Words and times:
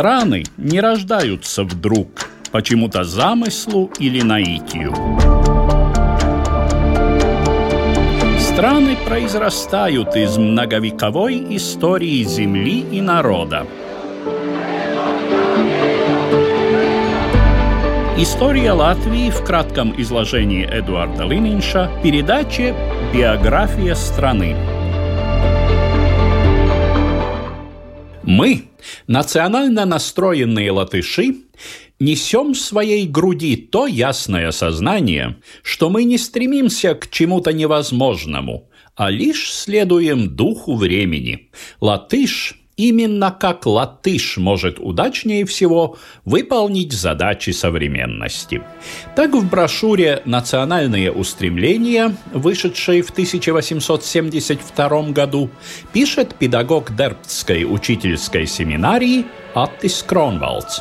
Страны 0.00 0.44
не 0.56 0.80
рождаются 0.80 1.62
вдруг, 1.62 2.30
почему-то 2.52 3.04
замыслу 3.04 3.90
или 3.98 4.22
наитию. 4.22 4.94
Страны 8.38 8.96
произрастают 9.06 10.16
из 10.16 10.38
многовековой 10.38 11.54
истории 11.54 12.22
земли 12.22 12.82
и 12.90 13.02
народа. 13.02 13.66
История 18.16 18.72
Латвии 18.72 19.28
в 19.28 19.44
кратком 19.44 19.92
изложении 20.00 20.64
Эдуарда 20.64 21.24
Лининша, 21.24 21.90
передаче 22.02 22.74
«Биография 23.12 23.94
страны». 23.94 24.79
Мы, 28.30 28.68
национально 29.08 29.86
настроенные 29.86 30.70
латыши, 30.70 31.34
несем 31.98 32.52
в 32.52 32.58
своей 32.60 33.04
груди 33.08 33.56
то 33.56 33.88
ясное 33.88 34.52
сознание, 34.52 35.38
что 35.64 35.90
мы 35.90 36.04
не 36.04 36.16
стремимся 36.16 36.94
к 36.94 37.10
чему-то 37.10 37.52
невозможному, 37.52 38.70
а 38.94 39.10
лишь 39.10 39.52
следуем 39.52 40.36
духу 40.36 40.76
времени. 40.76 41.50
Латыш 41.80 42.59
именно 42.88 43.30
как 43.30 43.66
латыш 43.66 44.38
может 44.38 44.78
удачнее 44.78 45.44
всего 45.44 45.98
выполнить 46.24 46.92
задачи 46.92 47.50
современности. 47.50 48.62
Так 49.14 49.34
в 49.34 49.48
брошюре 49.48 50.22
«Национальные 50.24 51.12
устремления», 51.12 52.16
вышедшей 52.32 53.02
в 53.02 53.10
1872 53.10 55.02
году, 55.10 55.50
пишет 55.92 56.34
педагог 56.36 56.96
Дербтской 56.96 57.64
учительской 57.64 58.46
семинарии 58.46 59.26
Аттис 59.54 60.02
Кронвалдс. 60.02 60.80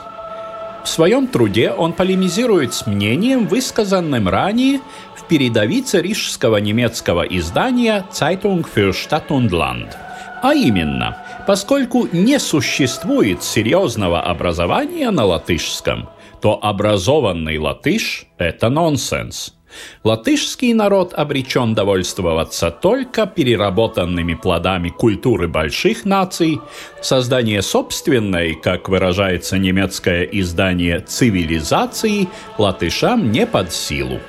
В 0.84 0.88
своем 0.88 1.28
труде 1.28 1.72
он 1.72 1.92
полемизирует 1.94 2.74
с 2.74 2.88
мнением, 2.88 3.48
высказанным 3.48 4.30
ранее 4.30 4.80
в 5.16 5.26
передовице 5.28 6.02
рижского 6.02 6.58
немецкого 6.58 7.24
издания 7.24 8.06
«Zeitung 8.12 8.66
für 8.74 8.94
Stadt 8.94 9.28
und 9.30 9.50
Land», 9.50 10.09
а 10.42 10.54
именно– 10.54 11.18
Поскольку 11.50 12.08
не 12.12 12.38
существует 12.38 13.42
серьезного 13.44 14.22
образования 14.22 15.10
на 15.10 15.26
латышском, 15.26 16.08
то 16.44 16.60
образованный 16.62 17.58
латыш– 17.58 18.28
это 18.38 18.70
нонсенс. 18.70 19.56
Латышский 20.04 20.74
народ 20.74 21.16
обречен 21.16 21.74
довольствоваться 21.74 22.70
только 22.70 23.26
переработанными 23.26 24.36
плодами 24.36 24.90
культуры 24.90 25.48
больших 25.48 26.06
наций, 26.06 26.62
создание 27.02 27.64
собственной, 27.64 28.54
как 28.54 28.90
выражается 28.90 29.58
немецкое 29.58 30.26
издание, 30.26 31.00
цивилизации 31.00 32.28
латышам 32.60 33.32
не 33.32 33.48
под 33.48 33.74
силу. 33.74 34.20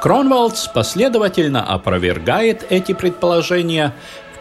Кронвалдс 0.00 0.68
последовательно 0.68 1.62
опровергает 1.62 2.66
эти 2.68 2.92
предположения, 2.92 3.94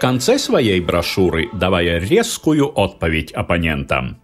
конце 0.04 0.38
своей 0.38 0.82
брошюры 0.82 1.48
давая 1.54 1.98
резкую 1.98 2.68
отповедь 2.68 3.32
оппонентам. 3.32 4.18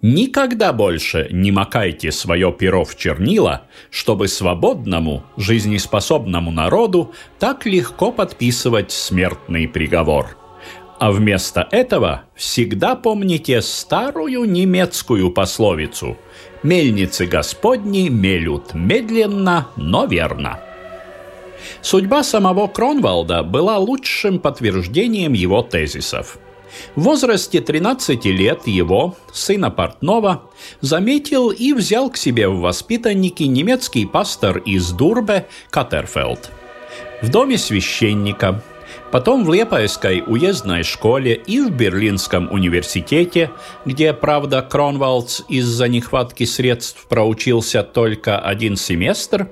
Никогда 0.00 0.72
больше 0.72 1.28
не 1.30 1.52
макайте 1.52 2.10
свое 2.10 2.50
перо 2.58 2.86
в 2.86 2.96
чернила, 2.96 3.66
чтобы 3.90 4.28
свободному, 4.28 5.24
жизнеспособному 5.36 6.50
народу 6.50 7.12
так 7.38 7.66
легко 7.66 8.12
подписывать 8.12 8.92
смертный 8.92 9.68
приговор. 9.68 10.38
А 10.98 11.12
вместо 11.12 11.68
этого 11.70 12.22
всегда 12.34 12.96
помните 12.96 13.60
старую 13.60 14.44
немецкую 14.50 15.32
пословицу 15.32 16.16
«Мельницы 16.62 17.26
Господни 17.26 18.08
мелют 18.08 18.72
медленно, 18.72 19.68
но 19.76 20.06
верно». 20.06 20.65
Судьба 21.82 22.22
самого 22.22 22.66
Кронвалда 22.66 23.42
была 23.42 23.78
лучшим 23.78 24.38
подтверждением 24.38 25.32
его 25.32 25.62
тезисов. 25.62 26.38
В 26.94 27.02
возрасте 27.02 27.60
13 27.60 28.24
лет 28.26 28.66
его, 28.66 29.16
сына 29.32 29.70
портного, 29.70 30.50
заметил 30.80 31.50
и 31.50 31.72
взял 31.72 32.10
к 32.10 32.16
себе 32.16 32.48
в 32.48 32.60
воспитанники 32.60 33.44
немецкий 33.44 34.04
пастор 34.04 34.58
из 34.58 34.90
Дурбе 34.90 35.46
Катерфелд. 35.70 36.50
В 37.22 37.30
доме 37.30 37.56
священника– 37.56 38.62
Потом 39.12 39.44
в 39.44 39.52
Лепойской 39.52 40.22
уездной 40.26 40.82
школе 40.82 41.34
и 41.34 41.60
в 41.60 41.70
Берлинском 41.70 42.50
университете, 42.50 43.50
где, 43.84 44.12
правда, 44.12 44.62
Кронвалдс 44.62 45.42
из-за 45.48 45.88
нехватки 45.88 46.44
средств 46.44 47.06
проучился 47.08 47.82
только 47.82 48.38
один 48.38 48.76
семестр, 48.76 49.48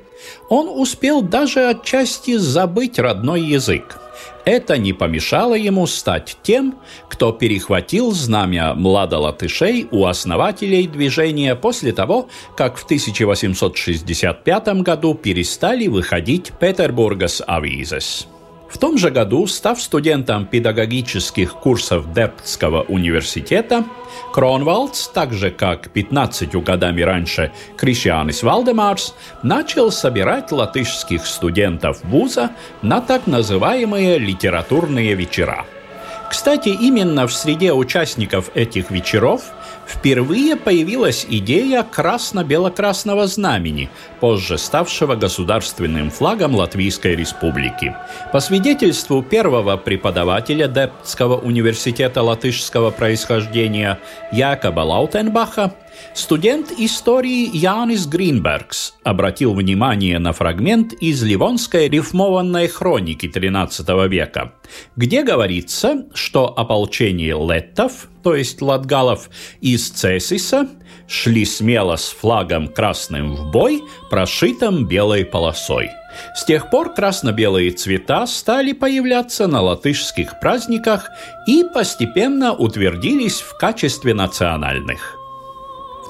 он 0.48 0.68
успел 0.68 1.22
даже 1.22 1.68
отчасти 1.68 2.36
забыть 2.36 2.98
родной 2.98 3.42
язык. 3.42 4.00
Это 4.44 4.76
не 4.76 4.92
помешало 4.92 5.54
ему 5.54 5.86
стать 5.86 6.36
тем, 6.42 6.78
кто 7.08 7.32
перехватил 7.32 8.12
знамя 8.12 8.74
младолатышей 8.74 9.88
у 9.90 10.04
основателей 10.04 10.86
движения 10.86 11.54
после 11.54 11.92
того, 11.92 12.28
как 12.56 12.76
в 12.76 12.84
1865 12.84 14.68
году 14.82 15.14
перестали 15.14 15.86
выходить 15.86 16.52
Петербургас 16.60 17.42
Авизес. 17.46 18.26
В 18.74 18.78
том 18.78 18.98
же 18.98 19.10
году, 19.10 19.46
став 19.46 19.80
студентом 19.80 20.46
педагогических 20.46 21.54
курсов 21.54 22.12
Дерптского 22.12 22.82
университета, 22.82 23.84
Кронвалдс, 24.32 25.10
так 25.14 25.32
же 25.32 25.52
как 25.52 25.90
15 25.90 26.56
годами 26.56 27.02
раньше 27.02 27.52
Кришианис 27.76 28.42
Валдемарс, 28.42 29.14
начал 29.44 29.92
собирать 29.92 30.50
латышских 30.50 31.24
студентов 31.24 32.02
вуза 32.02 32.50
на 32.82 33.00
так 33.00 33.28
называемые 33.28 34.18
литературные 34.18 35.14
вечера. 35.14 35.66
Кстати, 36.28 36.70
именно 36.70 37.28
в 37.28 37.32
среде 37.32 37.72
участников 37.72 38.50
этих 38.56 38.90
вечеров– 38.90 39.42
впервые 39.86 40.56
появилась 40.56 41.26
идея 41.28 41.82
красно-бело-красного 41.82 43.26
знамени, 43.26 43.90
позже 44.20 44.58
ставшего 44.58 45.14
государственным 45.14 46.10
флагом 46.10 46.54
Латвийской 46.54 47.16
Республики. 47.16 47.94
По 48.32 48.40
свидетельству 48.40 49.22
первого 49.22 49.76
преподавателя 49.76 50.68
Дептского 50.68 51.38
университета 51.38 52.22
латышского 52.22 52.90
происхождения 52.90 53.98
Якоба 54.32 54.80
Лаутенбаха, 54.80 55.72
Студент 56.14 56.72
истории 56.78 57.50
Янис 57.56 58.06
Гринбергс 58.06 58.94
обратил 59.02 59.54
внимание 59.54 60.18
на 60.18 60.32
фрагмент 60.32 60.92
из 60.92 61.22
Ливонской 61.22 61.88
рифмованной 61.88 62.68
хроники 62.68 63.26
XIII 63.26 64.08
века, 64.08 64.54
где 64.96 65.22
говорится, 65.22 66.06
что 66.14 66.46
ополчение 66.56 67.34
леттов, 67.34 68.08
то 68.22 68.34
есть 68.34 68.62
латгалов, 68.62 69.28
из 69.60 69.90
Цесиса 69.90 70.68
шли 71.08 71.44
смело 71.44 71.96
с 71.96 72.10
флагом 72.10 72.68
красным 72.68 73.34
в 73.34 73.50
бой, 73.50 73.82
прошитым 74.08 74.86
белой 74.86 75.24
полосой. 75.24 75.90
С 76.36 76.44
тех 76.44 76.70
пор 76.70 76.94
красно-белые 76.94 77.72
цвета 77.72 78.26
стали 78.26 78.72
появляться 78.72 79.48
на 79.48 79.60
латышских 79.60 80.38
праздниках 80.40 81.10
и 81.46 81.64
постепенно 81.74 82.54
утвердились 82.54 83.40
в 83.40 83.56
качестве 83.58 84.14
национальных 84.14 85.18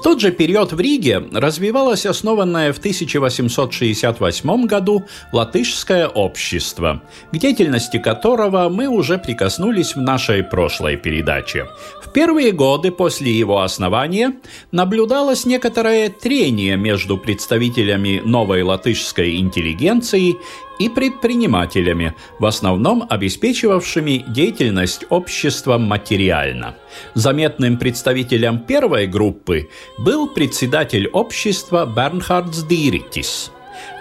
тот 0.05 0.21
же 0.21 0.29
период 0.29 0.71
в 0.71 0.79
Риге 0.79 1.23
развивалось 1.31 2.05
основанное 2.05 2.71
в 2.73 2.77
1868 2.77 4.65
году 4.67 5.03
латышское 5.31 6.07
общество, 6.07 7.01
к 7.31 7.37
деятельности 7.37 7.97
которого 7.97 8.69
мы 8.69 8.87
уже 8.87 9.17
прикоснулись 9.17 9.95
в 9.95 10.01
нашей 10.01 10.43
прошлой 10.43 10.95
передаче. 10.95 11.65
В 12.03 12.11
первые 12.11 12.51
годы 12.51 12.91
после 12.91 13.31
его 13.31 13.61
основания 13.61 14.33
наблюдалось 14.71 15.47
некоторое 15.47 16.09
трение 16.09 16.77
между 16.77 17.17
представителями 17.17 18.21
новой 18.23 18.61
латышской 18.61 19.37
интеллигенции 19.37 20.35
и 20.79 20.89
предпринимателями, 20.89 22.13
в 22.39 22.45
основном 22.45 23.05
обеспечивавшими 23.09 24.25
деятельность 24.27 25.05
общества 25.09 25.77
материально. 25.77 26.75
Заметным 27.13 27.77
представителем 27.77 28.59
первой 28.59 29.07
группы 29.07 29.69
был 29.97 30.27
председатель 30.27 31.07
общества 31.07 31.85
Бернхардс 31.85 32.63
Диритис. 32.63 33.51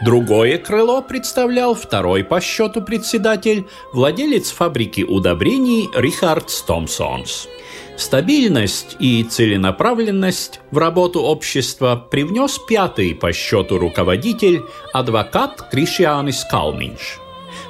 Другое 0.02 0.58
крыло 0.58 1.02
представлял 1.02 1.74
второй 1.74 2.24
по 2.24 2.40
счету 2.40 2.82
председатель, 2.82 3.66
владелец 3.92 4.50
фабрики 4.50 5.02
удобрений 5.02 5.88
Рихард 5.94 6.50
Томсонс. 6.66 7.48
Стабильность 7.96 8.96
и 8.98 9.22
целенаправленность 9.22 10.60
в 10.72 10.78
работу 10.78 11.20
общества 11.20 11.94
привнес 12.10 12.58
пятый 12.58 13.14
по 13.14 13.32
счету 13.32 13.78
руководитель, 13.78 14.62
адвокат 14.92 15.68
Кришианис 15.70 16.44
Калминш. 16.50 17.20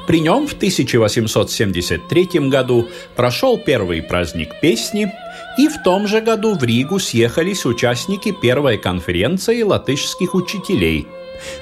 При 0.06 0.20
нем 0.20 0.46
в 0.46 0.54
1873 0.54 2.48
году 2.48 2.88
прошел 3.16 3.58
первый 3.58 4.02
праздник 4.02 4.60
песни, 4.60 5.12
и 5.58 5.68
в 5.68 5.82
том 5.82 6.06
же 6.06 6.20
году 6.20 6.54
в 6.54 6.64
Ригу 6.64 6.98
съехались 6.98 7.66
участники 7.66 8.32
первой 8.32 8.78
конференции 8.78 9.62
латышских 9.62 10.34
учителей. 10.34 11.06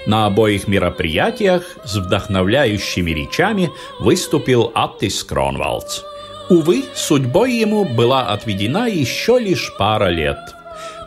На 0.06 0.26
обоих 0.26 0.69
мероприятиях 0.69 1.64
с 1.85 1.97
вдохновляющими 1.97 3.11
речами 3.11 3.70
выступил 3.99 4.70
Аттис 4.75 5.25
Кронвалдс. 5.25 6.03
Увы, 6.48 6.84
судьбой 6.94 7.52
ему 7.52 7.84
была 7.84 8.28
отведена 8.28 8.88
еще 8.88 9.38
лишь 9.38 9.72
пара 9.78 10.08
лет– 10.08 10.38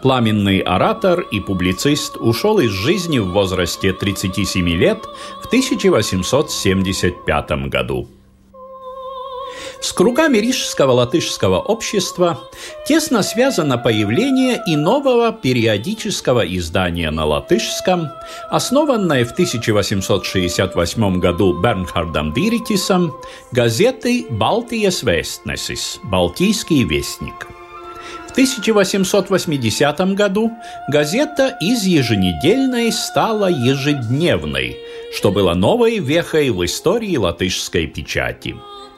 Пламенный 0.05 0.59
оратор 0.59 1.21
и 1.21 1.39
публицист 1.39 2.17
ушел 2.17 2.59
из 2.59 2.69
жизни 2.69 3.17
в 3.17 3.31
возрасте 3.31 3.91
37 3.91 4.69
лет 4.69 4.99
в 5.41 5.47
1875 5.47 7.51
году. 7.69 8.07
С 9.81 9.93
кругами 9.93 10.37
Рижского 10.37 10.91
латышского 10.91 11.59
общества 11.59 12.39
тесно 12.87 13.23
связано 13.23 13.77
появление 13.77 14.61
и 14.67 14.75
нового 14.75 15.31
периодического 15.31 16.41
издания 16.45 17.11
на 17.11 17.25
латышском, 17.25 18.09
основанное 18.49 19.25
в 19.25 19.31
1868 19.31 21.19
году 21.19 21.61
Бернхардом 21.61 22.33
Диритисом, 22.33 23.13
газеты 23.51 24.25
«Балтиес 24.29 25.03
Вестнесис»– 25.03 25.99
«Балтийский 26.03 26.83
вестник». 26.83 27.47
1880 28.35 30.13
году 30.13 30.51
газета 30.89 31.57
из 31.61 31.85
еженедельной 31.85 32.91
стала 32.91 33.49
ежедневной, 33.49 34.77
что 35.15 35.31
было 35.31 35.53
новой 35.53 35.99
вехой 35.99 36.49
в 36.49 36.65
истории 36.65 37.15
латышской 37.15 37.87
печати. 37.87 38.57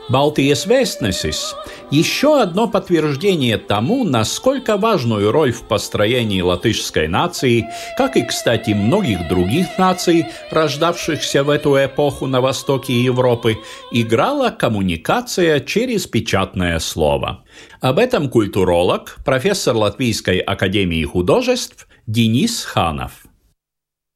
Балтиес 0.09 0.65
Вестнесис– 0.65 1.55
еще 1.91 2.41
одно 2.41 2.67
подтверждение 2.67 3.57
тому, 3.57 4.03
насколько 4.03 4.77
важную 4.77 5.31
роль 5.31 5.53
в 5.53 5.63
построении 5.63 6.41
латышской 6.41 7.07
нации, 7.07 7.65
как 7.97 8.17
и, 8.17 8.23
кстати, 8.23 8.71
многих 8.71 9.27
других 9.29 9.77
наций, 9.77 10.25
рождавшихся 10.51 11.43
в 11.43 11.49
эту 11.49 11.77
эпоху 11.77 12.27
на 12.27 12.41
востоке 12.41 12.93
Европы, 12.93 13.57
играла 13.91 14.49
коммуникация 14.49 15.61
через 15.61 16.07
печатное 16.07 16.79
слово. 16.79 17.45
Об 17.79 17.99
этом 17.99 18.29
культуролог, 18.29 19.17
профессор 19.23 19.75
Латвийской 19.75 20.39
академии 20.39 21.05
художеств 21.05 21.87
Денис 22.05 22.65
Ханов. 22.65 23.26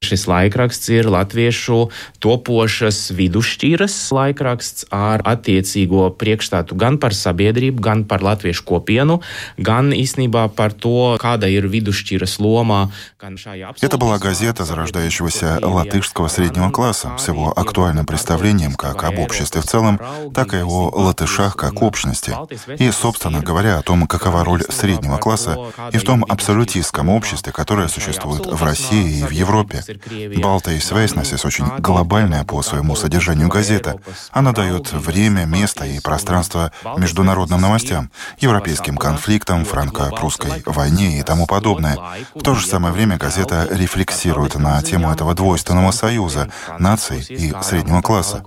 Šis 0.02 0.24
laikraksts 0.26 0.90
ir 0.90 1.06
latviešu 1.14 1.76
topošas 2.26 3.12
vidusšķiras 3.14 3.94
laikraksts 4.10 4.88
ar 4.90 5.22
attiecīgo 5.30 6.08
priekšstātu 6.18 6.74
gan 6.74 6.98
par 6.98 7.14
sabiedrību, 7.14 7.78
gan 7.86 8.02
par 8.10 8.26
latviešu 8.26 8.66
kopienu, 8.66 9.20
gan 9.62 9.94
īstenībā 9.94 10.48
par 10.58 10.74
to, 10.74 11.20
kāda 11.22 11.52
ir 11.54 11.70
vidusšķiras 11.70 12.40
loma. 12.42 12.90
Это 13.82 14.00
была 14.00 14.18
газета 14.18 14.66
зарождающегося 14.66 15.60
латышского 15.62 16.28
среднего 16.28 16.72
класса 16.72 17.16
с 17.20 17.28
его 17.28 17.54
актуальным 17.56 18.08
представлением 18.08 18.74
как 18.74 19.04
об 19.04 19.20
обществе 19.20 19.62
в 19.62 19.66
целом, 19.66 20.00
так 20.34 20.56
и 20.56 20.64
о 20.64 20.90
латышах 20.90 21.56
как 21.56 21.84
общности. 21.84 22.34
И, 22.80 22.90
собственно 22.90 23.42
говоря, 23.42 23.78
о 23.78 23.84
том, 23.84 24.08
какова 24.08 24.44
роль 24.44 24.64
среднего 24.70 25.18
класса 25.18 25.60
и 25.94 26.00
в 26.00 26.04
том 26.04 26.26
абсолютистском 26.28 27.10
обществе, 27.10 27.54
которое 27.54 27.88
существует 27.88 28.48
в 28.48 28.64
России 28.64 29.20
и 29.20 29.24
в 29.24 29.30
Европе. 29.30 29.84
Балта 30.42 30.72
и 30.72 30.80
Свейснесис 30.80 31.46
очень 31.46 31.66
глобальная 31.80 32.44
по 32.44 32.62
своему 32.62 32.96
содержанию 32.96 33.50
газета. 33.50 33.96
Она 34.32 34.52
дает 34.52 34.92
время, 34.92 35.46
место 35.46 35.86
и 35.86 36.00
пространство 36.00 36.72
международным 36.98 37.62
новостям, 37.62 38.12
европейским 38.40 38.98
конфликтам, 38.98 39.66
франко-прусской 39.66 40.64
войне 40.66 41.20
и 41.20 41.24
тому 41.24 41.48
подобное. 41.48 41.98
В 42.36 42.44
то 42.44 42.56
же 42.56 42.66
самое 42.66 42.94
время 42.94 43.18
газета 43.18 43.68
рефлексирует 43.70 44.56
на 44.56 44.82
тему 44.82 45.12
этого 45.12 45.34
двойственного 45.34 45.92
союза 45.92 46.50
наций 46.80 47.26
и 47.30 47.54
среднего 47.62 48.02
класса. 48.02 48.44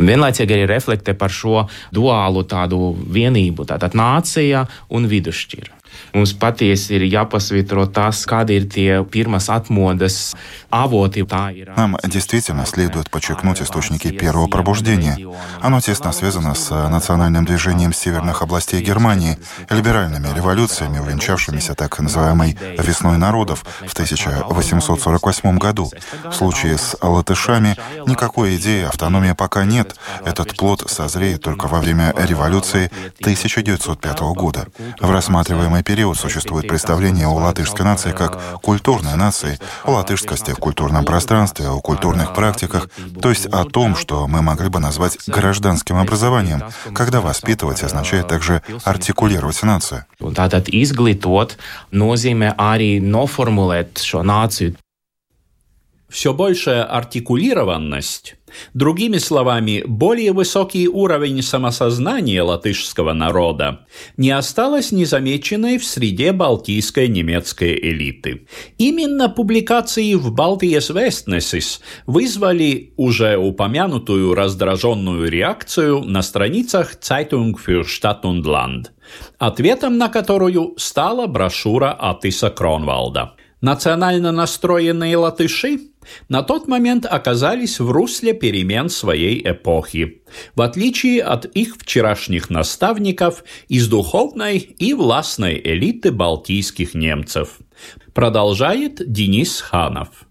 Vienlaicīgi 0.00 0.56
arī 0.56 0.66
reflektē 0.68 1.14
par 1.18 1.32
šo 1.32 1.66
duālu 1.94 2.44
tādu 2.48 2.92
vienību, 2.94 3.66
tātad 3.68 3.96
nācija 3.98 4.66
un 4.90 5.06
vidusšķira. 5.10 5.79
Mums 6.14 6.34
patiesi 6.34 6.96
ir 6.98 7.06
jāpasvitro 7.06 7.86
tas, 7.86 8.26
kādi 8.26 8.58
ir 8.58 8.68
tie 8.68 9.02
pirmās 9.04 9.48
atmodas 9.48 10.34
avoti. 10.70 11.20
Нам 11.76 11.96
действительно 12.04 12.66
следует 12.66 13.10
подчеркнуть 13.10 13.62
источники 13.62 14.10
первого 14.10 14.46
пробуждения. 14.46 15.16
Оно 15.60 15.80
тесно 15.80 16.12
связано 16.12 16.54
с 16.54 16.70
национальным 16.88 17.44
движением 17.44 17.92
северных 17.92 18.42
областей 18.42 18.82
Германии, 18.82 19.38
либеральными 19.68 20.28
революциями, 20.34 20.98
увенчавшимися 20.98 21.74
так 21.74 21.98
называемой 22.00 22.56
«весной 22.78 23.18
народов» 23.18 23.64
в 23.86 23.92
1848 23.92 25.58
году. 25.58 25.90
В 26.24 26.32
случае 26.32 26.78
с 26.78 26.96
латышами 27.00 27.76
никакой 28.06 28.56
идеи 28.56 28.84
автономии 28.84 29.32
пока 29.32 29.64
нет. 29.64 29.96
Этот 30.24 30.56
плод 30.56 30.84
созреет 30.90 31.42
только 31.42 31.66
во 31.66 31.80
время 31.80 32.14
революции 32.16 32.90
1905 33.20 34.20
года. 34.34 34.66
В 35.00 35.10
рассматриваемой 35.10 35.79
период 35.82 36.18
существует 36.18 36.68
представление 36.68 37.26
о 37.26 37.34
латышской 37.34 37.84
нации 37.84 38.12
как 38.12 38.60
культурной 38.60 39.16
нации, 39.16 39.58
о 39.84 39.92
латышскости 39.92 40.52
в 40.52 40.56
культурном 40.56 41.04
пространстве, 41.04 41.68
о 41.68 41.80
культурных 41.80 42.34
практиках, 42.34 42.88
то 43.20 43.30
есть 43.30 43.46
о 43.46 43.64
том, 43.64 43.96
что 43.96 44.26
мы 44.26 44.42
могли 44.42 44.68
бы 44.68 44.78
назвать 44.78 45.18
гражданским 45.26 45.96
образованием, 45.96 46.62
когда 46.94 47.20
воспитывать 47.20 47.82
означает 47.82 48.28
также 48.28 48.62
артикулировать 48.84 49.62
нацию. 49.62 50.06
Все 56.10 56.34
большая 56.34 56.82
артикулированность, 56.82 58.34
другими 58.74 59.18
словами, 59.18 59.82
более 59.86 60.32
высокий 60.32 60.88
уровень 60.88 61.42
самосознания 61.42 62.42
латышского 62.42 63.12
народа, 63.12 63.86
не 64.16 64.30
осталась 64.30 64.92
незамеченной 64.92 65.78
в 65.78 65.84
среде 65.84 66.32
балтийской 66.32 67.08
немецкой 67.08 67.74
элиты. 67.74 68.46
Именно 68.78 69.28
публикации 69.28 70.14
в 70.14 70.32
Балтиес 70.32 70.90
Вестнесис 70.90 71.80
вызвали 72.06 72.92
уже 72.96 73.36
упомянутую 73.36 74.34
раздраженную 74.34 75.30
реакцию 75.30 76.02
на 76.04 76.22
страницах 76.22 76.94
Zeitung 77.00 77.56
für 77.56 77.84
Stadt 77.84 78.22
und 78.22 78.42
Land, 78.42 78.90
ответом 79.38 79.98
на 79.98 80.08
которую 80.08 80.74
стала 80.76 81.26
брошюра 81.26 81.96
Атиса 81.98 82.50
Кронвалда. 82.50 83.34
Национально 83.60 84.32
настроенные 84.32 85.16
латыши 85.16 85.80
на 86.28 86.42
тот 86.42 86.66
момент 86.66 87.04
оказались 87.04 87.78
в 87.78 87.90
русле 87.90 88.32
перемен 88.32 88.88
своей 88.88 89.42
эпохи, 89.44 90.22
в 90.54 90.62
отличие 90.62 91.22
от 91.22 91.44
их 91.44 91.76
вчерашних 91.76 92.48
наставников 92.48 93.44
из 93.68 93.86
духовной 93.88 94.58
и 94.58 94.94
властной 94.94 95.60
элиты 95.62 96.10
балтийских 96.10 96.94
немцев. 96.94 97.58
Продолжает 98.14 99.00
Денис 99.12 99.60
Ханов. 99.60 100.29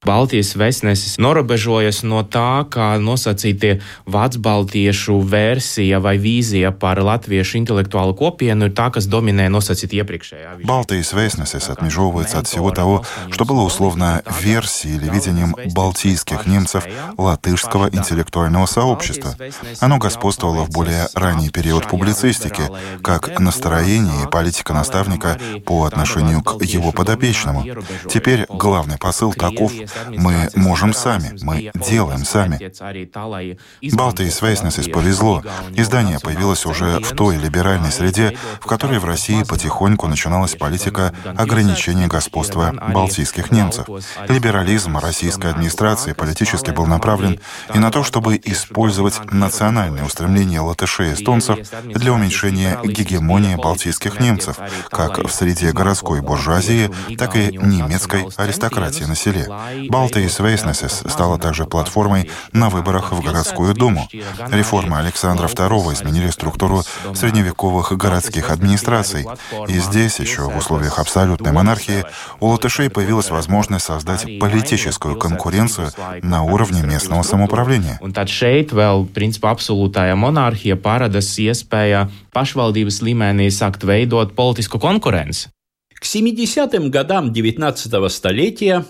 Baltijas 0.00 0.54
vēstnesis 0.56 1.18
norobežojas 1.20 1.98
no 2.08 2.22
tā, 2.24 2.64
kā 2.72 2.94
nosacītie 2.96 3.82
vācu-baltiešu 4.08 5.18
versija 5.28 5.98
vai 6.00 6.14
vīzija 6.16 6.70
par 6.72 7.02
latviešu 7.04 7.58
интеллектуальную 7.60 8.16
копиenu 8.16 8.70
ir 8.70 8.72
та, 8.72 8.88
kas 8.88 9.04
доминē 9.12 9.50
носацит 9.52 9.92
iepriekšējā. 9.92 10.64
Балтийс 10.64 11.12
Вестнесес 11.12 11.68
отмежевывается 11.68 12.38
от 12.38 12.48
всего 12.48 12.70
того, 12.70 13.04
что 13.30 13.44
было 13.44 13.60
условно 13.60 14.22
версией 14.40 14.96
или 14.96 15.10
видением 15.10 15.54
балтийских 15.74 16.46
немцев 16.46 16.86
латышского 17.18 17.90
интеллектуального 17.92 18.64
сообщества. 18.64 19.36
Оно 19.80 19.98
господствовало 19.98 20.64
в 20.64 20.70
более 20.70 21.08
ранний 21.12 21.50
период 21.50 21.86
публицистики, 21.88 22.62
как 23.02 23.38
настроение 23.38 24.24
и 24.24 24.30
политика 24.30 24.72
наставника 24.72 25.36
по 25.66 25.84
отношению 25.84 26.40
к 26.40 26.62
его 26.64 26.90
подопечному. 26.90 27.66
Теперь 28.08 28.46
главный 28.48 28.96
посыл 28.96 29.34
таков, 29.34 29.72
мы 30.08 30.48
можем 30.54 30.92
сами, 30.92 31.36
мы 31.42 31.70
делаем 31.74 32.24
сами. 32.24 32.58
Балтии 33.94 34.30
Вейснесис 34.40 34.88
повезло. 34.88 35.42
Издание 35.74 36.18
появилось 36.18 36.66
уже 36.66 36.98
в 37.00 37.14
той 37.14 37.36
либеральной 37.36 37.92
среде, 37.92 38.36
в 38.60 38.66
которой 38.66 38.98
в 38.98 39.04
России 39.04 39.42
потихоньку 39.42 40.06
начиналась 40.06 40.54
политика 40.54 41.12
ограничения 41.36 42.06
господства 42.06 42.72
балтийских 42.92 43.50
немцев. 43.50 43.86
Либерализм 44.28 44.96
российской 44.98 45.50
администрации 45.50 46.12
политически 46.12 46.70
был 46.70 46.86
направлен 46.86 47.40
и 47.74 47.78
на 47.78 47.90
то, 47.90 48.02
чтобы 48.04 48.40
использовать 48.42 49.32
национальные 49.32 50.04
устремления 50.04 50.60
латышей 50.60 51.10
и 51.10 51.14
эстонцев 51.14 51.58
для 51.84 52.12
уменьшения 52.12 52.78
гегемонии 52.84 53.56
балтийских 53.56 54.20
немцев, 54.20 54.58
как 54.90 55.18
в 55.18 55.30
среде 55.30 55.72
городской 55.72 56.20
буржуазии, 56.20 56.90
так 57.16 57.36
и 57.36 57.56
немецкой 57.56 58.26
аристократии 58.36 59.04
на 59.04 59.14
селе. 59.14 59.48
Балтийс 59.88 60.38
Вейснесес 60.38 61.02
стала 61.06 61.38
также 61.38 61.64
платформой 61.64 62.30
на 62.52 62.68
выборах 62.70 63.12
в 63.12 63.22
городскую 63.22 63.74
думу. 63.74 64.08
Реформы 64.50 64.98
Александра 64.98 65.46
II 65.46 65.92
изменили 65.94 66.30
структуру 66.30 66.82
средневековых 67.14 67.92
городских 67.96 68.50
администраций. 68.50 69.26
И 69.68 69.78
здесь, 69.78 70.20
еще 70.20 70.42
в 70.42 70.56
условиях 70.56 70.98
абсолютной 70.98 71.52
монархии, 71.52 72.04
у 72.40 72.48
латышей 72.48 72.90
появилась 72.90 73.30
возможность 73.30 73.86
создать 73.86 74.38
политическую 74.38 75.16
конкуренцию 75.16 75.90
на 76.22 76.42
уровне 76.42 76.82
местного 76.82 77.22
самоуправления. 77.22 77.98
Monarhija 80.20 80.76
paradas 80.76 81.30
iespēja 81.40 82.04
pašvaldības 82.34 83.00
līmenī 83.06 83.48
sākt 83.54 83.86
veidot 83.86 84.36
politisku 84.36 84.78
konkurenci. 84.82 85.48
К 86.00 86.04
70-м 86.04 86.90
годам 86.90 87.30
19 87.30 88.10
столетия 88.10 88.86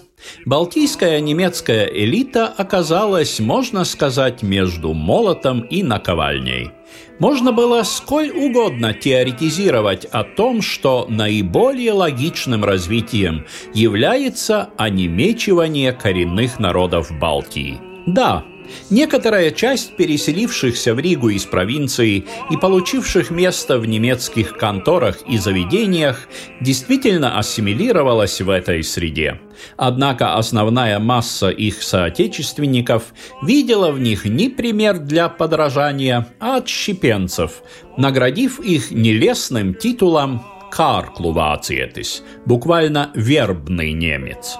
балтийская 0.46 1.20
немецкая 1.20 1.86
элита 1.86 2.46
оказалась, 2.46 3.40
можно 3.40 3.84
сказать, 3.84 4.44
между 4.44 4.92
молотом 4.92 5.62
и 5.62 5.82
наковальней. 5.82 6.70
Можно 7.18 7.50
было 7.50 7.82
сколь 7.82 8.30
угодно 8.30 8.94
теоретизировать 8.94 10.04
о 10.04 10.22
том, 10.22 10.62
что 10.62 11.06
наиболее 11.08 11.94
логичным 11.94 12.64
развитием 12.64 13.44
является 13.74 14.70
онемечивание 14.76 15.92
коренных 15.92 16.60
народов 16.60 17.10
Балтии. 17.18 17.80
Да, 18.06 18.44
Некоторая 18.90 19.50
часть 19.50 19.96
переселившихся 19.96 20.94
в 20.94 20.98
Ригу 20.98 21.30
из 21.30 21.44
провинции 21.44 22.24
и 22.50 22.56
получивших 22.56 23.30
место 23.30 23.78
в 23.78 23.86
немецких 23.86 24.56
конторах 24.56 25.18
и 25.28 25.38
заведениях 25.38 26.28
действительно 26.60 27.38
ассимилировалась 27.38 28.40
в 28.40 28.50
этой 28.50 28.82
среде. 28.82 29.40
Однако 29.76 30.34
основная 30.34 30.98
масса 30.98 31.50
их 31.50 31.82
соотечественников 31.82 33.12
видела 33.42 33.90
в 33.90 34.00
них 34.00 34.24
не 34.24 34.48
пример 34.48 34.98
для 34.98 35.28
подражания, 35.28 36.26
а 36.38 36.56
отщепенцев, 36.56 37.62
наградив 37.96 38.60
их 38.60 38.90
нелестным 38.90 39.74
титулом 39.74 40.42
«карклувациетис», 40.70 42.22
буквально 42.46 43.10
«вербный 43.14 43.92
немец». 43.92 44.56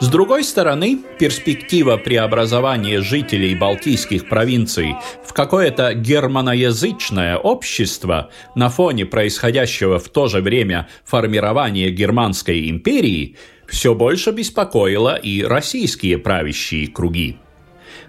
С 0.00 0.08
другой 0.08 0.44
стороны, 0.44 0.98
перспектива 1.18 1.96
преобразования 1.96 3.00
жителей 3.00 3.54
балтийских 3.54 4.28
провинций 4.28 4.96
в 5.24 5.32
какое-то 5.32 5.94
германоязычное 5.94 7.36
общество 7.36 8.30
на 8.54 8.68
фоне 8.68 9.06
происходящего 9.06 9.98
в 9.98 10.08
то 10.08 10.28
же 10.28 10.40
время 10.40 10.88
формирования 11.04 11.90
Германской 11.90 12.68
империи 12.70 13.36
все 13.66 13.94
больше 13.94 14.30
беспокоила 14.32 15.16
и 15.16 15.42
российские 15.42 16.18
правящие 16.18 16.88
круги 16.88 17.38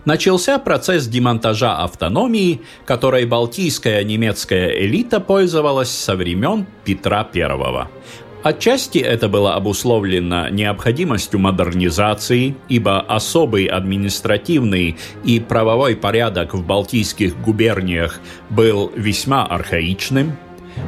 начался 0.07 0.57
процесс 0.57 1.05
демонтажа 1.05 1.83
автономии, 1.83 2.61
которой 2.85 3.25
балтийская 3.25 4.03
немецкая 4.03 4.69
элита 4.69 5.19
пользовалась 5.19 5.91
со 5.91 6.15
времен 6.15 6.65
Петра 6.85 7.27
I. 7.33 7.87
Отчасти 8.47 8.99
это 8.99 9.27
было 9.27 9.55
обусловлено 9.55 10.47
необходимостью 10.47 11.37
модернизации, 11.37 12.55
ибо 12.69 13.01
особый 13.01 13.65
административный 13.65 14.95
и 15.25 15.41
правовой 15.41 15.97
порядок 15.97 16.53
в 16.53 16.65
Балтийских 16.65 17.37
губерниях 17.41 18.21
был 18.49 18.89
весьма 18.95 19.45
архаичным. 19.45 20.37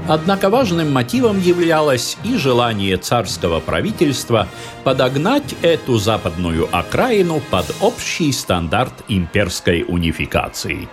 Однако 0.07 0.49
важным 0.49 0.93
мотивом 0.93 1.41
являлось 1.41 2.17
и 2.23 2.37
желание 2.37 2.95
царского 2.95 3.59
правительства 3.59 4.47
подогнать 4.85 5.53
эту 5.61 5.97
западную 5.97 6.69
окраину 6.71 7.41
под 7.51 7.75
общий 7.81 8.31
стандарт 8.31 8.93
имперской 9.09 9.83
унификации. 9.85 10.87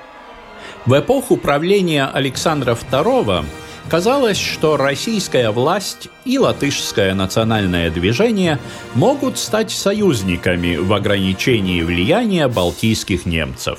В 0.85 0.99
эпоху 0.99 1.37
правления 1.37 2.06
Александра 2.06 2.76
II 2.90 3.44
Казалось, 3.88 4.38
что 4.38 4.76
российская 4.76 5.50
власть 5.52 6.08
и 6.24 6.38
латышское 6.38 7.14
национальное 7.14 7.88
движение 7.88 8.58
могут 8.94 9.38
стать 9.38 9.70
союзниками 9.70 10.74
в 10.74 10.92
ограничении 10.92 11.82
влияния 11.82 12.48
балтийских 12.48 13.26
немцев. 13.26 13.78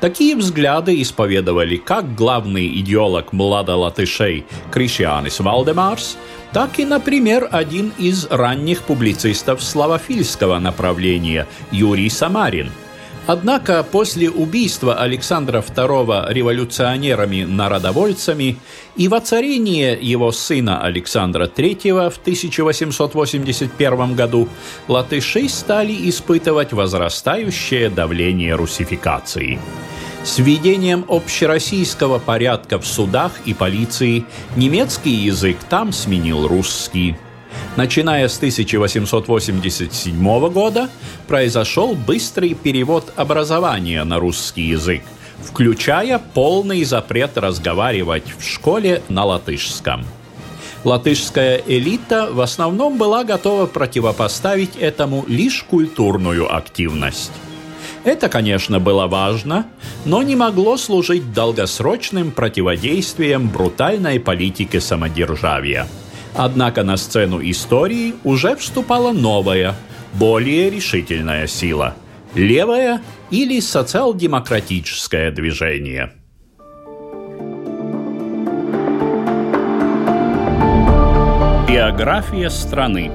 Такие 0.00 0.34
взгляды 0.36 1.00
исповедовали 1.00 1.76
как 1.76 2.16
главный 2.16 2.66
идеолог 2.80 3.32
младолатышей 3.32 4.44
Кришианис 4.72 5.38
Валдемарс, 5.38 6.16
так 6.52 6.80
и, 6.80 6.84
например, 6.84 7.48
один 7.50 7.92
из 7.96 8.26
ранних 8.26 8.82
публицистов 8.82 9.62
славофильского 9.62 10.58
направления 10.58 11.46
Юрий 11.70 12.10
Самарин– 12.10 12.72
Однако 13.28 13.84
после 13.84 14.28
убийства 14.30 14.94
Александра 14.94 15.60
II 15.60 16.32
революционерами-народовольцами 16.32 18.56
и 18.96 19.06
воцарения 19.06 19.98
его 20.00 20.32
сына 20.32 20.82
Александра 20.82 21.46
III 21.46 22.08
в 22.08 22.16
1881 22.16 24.14
году 24.14 24.48
латыши 24.88 25.46
стали 25.50 26.08
испытывать 26.08 26.72
возрастающее 26.72 27.90
давление 27.90 28.54
русификации. 28.54 29.60
С 30.24 30.38
введением 30.38 31.04
общероссийского 31.06 32.18
порядка 32.18 32.78
в 32.78 32.86
судах 32.86 33.32
и 33.44 33.52
полиции 33.52 34.24
немецкий 34.56 35.10
язык 35.10 35.58
там 35.68 35.92
сменил 35.92 36.48
русский– 36.48 37.18
Начиная 37.78 38.26
с 38.26 38.38
1887 38.38 40.50
года 40.50 40.90
произошел 41.28 41.94
быстрый 41.94 42.54
перевод 42.54 43.12
образования 43.14 44.02
на 44.02 44.18
русский 44.18 44.62
язык, 44.62 45.02
включая 45.40 46.18
полный 46.18 46.82
запрет 46.82 47.38
разговаривать 47.38 48.24
в 48.36 48.44
школе 48.44 49.00
на 49.08 49.24
латышском. 49.24 50.04
Латышская 50.82 51.62
элита 51.66 52.28
в 52.32 52.40
основном 52.40 52.98
была 52.98 53.22
готова 53.22 53.66
противопоставить 53.66 54.74
этому 54.76 55.24
лишь 55.28 55.62
культурную 55.62 56.52
активность. 56.52 57.30
Это, 58.02 58.28
конечно, 58.28 58.80
было 58.80 59.06
важно, 59.06 59.66
но 60.04 60.22
не 60.22 60.34
могло 60.34 60.76
служить 60.76 61.32
долгосрочным 61.32 62.32
противодействием 62.32 63.48
брутальной 63.48 64.18
политике 64.18 64.80
самодержавия– 64.80 65.86
Однако 66.38 66.84
на 66.84 66.96
сцену 66.96 67.40
истории 67.42 68.14
уже 68.22 68.54
вступала 68.54 69.10
новая, 69.10 69.74
более 70.12 70.70
решительная 70.70 71.48
сила– 71.48 71.96
левое 72.36 73.02
или 73.32 73.58
социал-демократическое 73.58 75.32
движение. 75.32 76.12
Биография 81.68 82.50
страны 82.50 83.10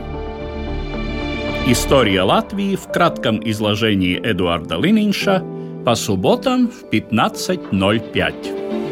История 1.66 2.24
Латвии 2.24 2.76
в 2.76 2.92
кратком 2.92 3.40
изложении 3.50 4.20
Эдуарда 4.22 4.76
Лининша 4.76 5.42
по 5.86 5.96
субботам 5.96 6.68
в 6.68 6.84
15.05. 6.92 8.83